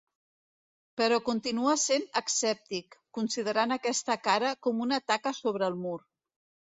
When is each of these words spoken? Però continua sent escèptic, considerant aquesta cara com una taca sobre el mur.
Però 1.01 1.19
continua 1.27 1.75
sent 1.81 2.07
escèptic, 2.21 2.97
considerant 3.19 3.77
aquesta 3.79 4.17
cara 4.29 4.55
com 4.69 4.83
una 4.87 5.01
taca 5.13 5.35
sobre 5.43 5.69
el 5.73 5.79
mur. 5.85 5.97